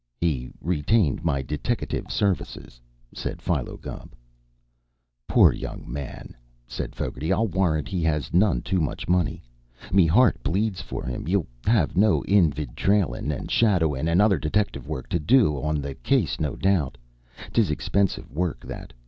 "He 0.19 0.49
retained 0.61 1.23
my 1.23 1.43
deteckative 1.43 2.09
services," 2.11 2.81
said 3.13 3.39
Philo 3.39 3.77
Gubb. 3.77 4.13
"Poor 5.27 5.53
young 5.53 5.83
man!" 5.85 6.33
said 6.65 6.95
Fogarty. 6.95 7.31
"I'll 7.31 7.47
warrant 7.47 7.87
he 7.87 8.01
has 8.01 8.33
none 8.33 8.63
too 8.63 8.81
much 8.81 9.07
money. 9.07 9.43
Me 9.93 10.07
hear 10.09 10.25
rt 10.29 10.41
bleeds 10.41 10.81
for 10.81 11.05
him. 11.05 11.27
Ye'll 11.27 11.45
have 11.67 11.95
no 11.95 12.23
ind 12.27 12.57
iv 12.57 12.73
trailin' 12.75 13.31
an' 13.31 13.45
shadowin' 13.49 14.07
an' 14.07 14.21
other 14.21 14.39
detective 14.39 14.87
wurrk 14.87 15.05
to 15.09 15.19
do 15.19 15.55
awn 15.57 15.83
th' 15.83 16.01
case, 16.01 16.39
no 16.39 16.55
doubt. 16.55 16.97
'Tis 17.53 17.69
ixpinsive 17.69 18.25
wurrk, 18.31 18.61
that! 18.65 18.93